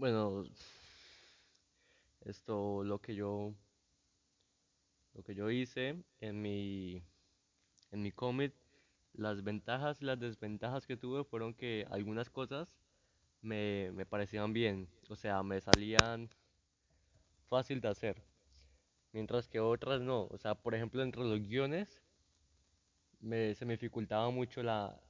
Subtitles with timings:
[0.00, 0.44] Bueno,
[2.20, 3.54] esto lo que yo
[5.12, 7.02] lo que yo hice en mi
[7.92, 8.54] en mi commit,
[9.12, 12.76] las ventajas y las desventajas que tuve fueron que algunas cosas
[13.42, 16.30] me, me parecían bien, o sea, me salían
[17.48, 18.24] fácil de hacer,
[19.12, 22.02] mientras que otras no, o sea, por ejemplo, entre los guiones
[23.20, 25.00] me, se me dificultaba mucho la,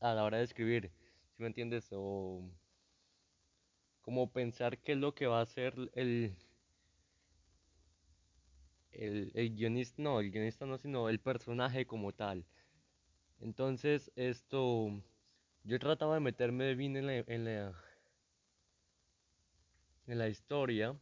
[0.00, 0.92] a la hora de escribir,
[1.30, 1.90] ¿sí me entiendes?
[1.92, 2.50] O
[4.02, 6.36] como pensar qué es lo que va a hacer el,
[8.92, 12.44] el, el guionista, no, el guionista no, sino el personaje como tal.
[13.40, 14.90] Entonces, esto,
[15.64, 17.74] yo trataba de meterme bien en la, en la,
[20.06, 20.94] en la historia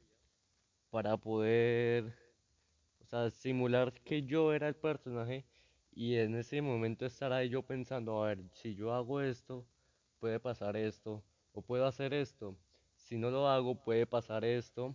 [0.91, 2.15] para poder,
[3.03, 5.47] o sea, simular que yo era el personaje
[5.93, 9.67] y en ese momento estar ahí yo pensando, a ver, si yo hago esto,
[10.21, 12.57] puede pasar esto, o puedo hacer esto.
[13.09, 14.95] Si no lo hago, puede pasar esto.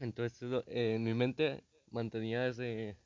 [0.00, 2.96] Entonces, eh, en mi mente mantenía ese,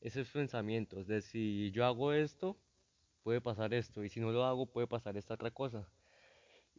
[0.00, 2.56] esos pensamientos de si yo hago esto,
[3.22, 5.86] puede pasar esto, y si no lo hago, puede pasar esta otra cosa.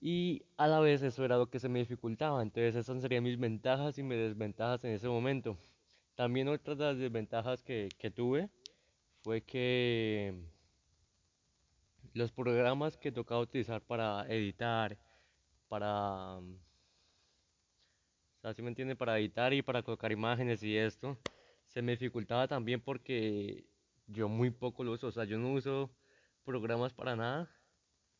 [0.02, 3.38] Y a la vez eso era lo que se me dificultaba, entonces esas serían mis
[3.40, 5.60] ventajas y mis desventajas en ese momento.
[6.16, 8.50] También otra de las desventajas que, que tuve
[9.22, 10.34] fue que
[12.14, 14.98] los programas que tocaba utilizar para editar,
[15.70, 16.56] para, mm,
[18.38, 18.96] o sea, ¿sí me entiende?
[18.96, 21.18] Para editar y para colocar imágenes y esto,
[21.68, 23.66] se me dificultaba también porque
[24.08, 25.92] yo muy poco lo uso, o sea, yo no uso
[26.44, 27.50] programas para nada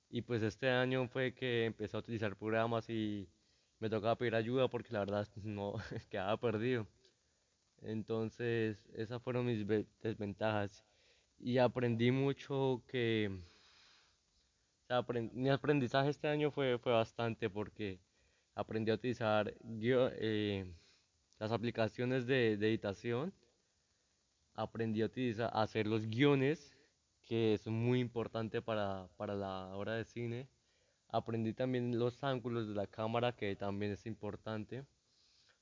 [0.10, 3.30] y pues este año fue que empecé a utilizar programas y
[3.80, 5.76] me tocaba pedir ayuda porque la verdad no
[6.10, 6.88] quedaba perdido.
[7.82, 10.86] Entonces, esas fueron mis ve- desventajas
[11.40, 13.42] y aprendí mucho que
[15.34, 18.00] mi aprendizaje este año fue, fue bastante porque
[18.56, 20.74] aprendí a utilizar eh,
[21.38, 23.34] las aplicaciones de, de editación,
[24.56, 26.76] aprendí a utilizar, hacer los guiones,
[27.22, 30.50] que es muy importante para, para la hora de cine.
[31.08, 34.86] Aprendí también los ángulos de la cámara, que también es importante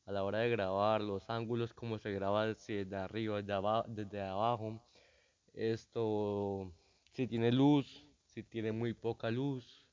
[0.05, 3.41] a la hora de grabar, los ángulos, cómo se graba desde arriba,
[3.88, 4.81] desde abajo.
[5.53, 6.71] Esto,
[7.11, 8.06] si tiene luz,
[8.37, 9.83] si tiene muy poca luz.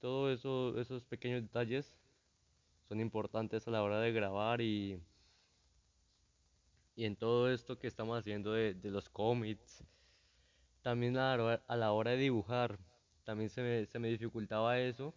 [0.00, 1.94] Todos eso, esos pequeños detalles
[2.88, 4.98] son importantes a la hora de grabar y,
[6.94, 9.84] y en todo esto que estamos haciendo de, de los cómics.
[10.80, 12.78] También a la, a la hora de dibujar,
[13.24, 15.14] también se me, se me dificultaba eso,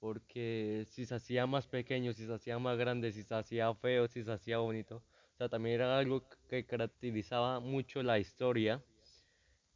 [0.00, 4.08] porque si se hacía más pequeño, si se hacía más grande, si se hacía feo,
[4.08, 8.82] si se hacía bonito, o sea, también era algo que caracterizaba mucho la historia.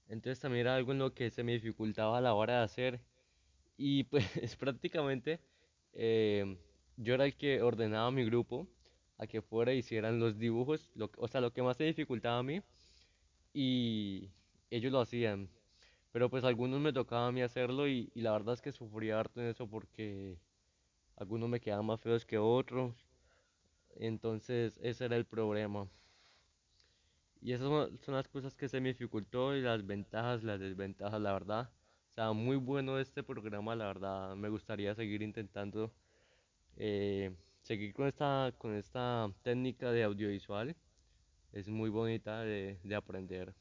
[0.09, 3.01] Entonces también era algo en lo que se me dificultaba a la hora de hacer
[3.77, 4.25] Y pues
[4.59, 5.41] prácticamente
[5.95, 6.59] eh,
[6.97, 8.69] yo era el que ordenaba a mi grupo
[9.19, 12.39] a que fuera y hicieran los dibujos, lo, o sea, lo que más se dificultaba
[12.39, 12.63] a mí
[13.53, 14.31] y
[14.71, 15.49] ellos lo hacían.
[16.13, 19.21] Pero pues algunos me tocaba a mí hacerlo y, y la verdad es que sufría
[19.21, 20.39] harto en eso porque
[21.17, 22.95] algunos me quedaban más feos que otros.
[23.97, 25.89] Entonces ese era el problema.
[27.41, 31.33] Y esas son, las cosas que se me dificultó y las ventajas, las desventajas, la
[31.33, 31.71] verdad.
[32.11, 34.35] O sea, muy bueno este programa, la verdad.
[34.37, 35.93] Me gustaría seguir intentando
[36.77, 40.77] eh, seguir con esta, con esta técnica de audiovisual.
[41.53, 43.55] Es muy bonita de aprender.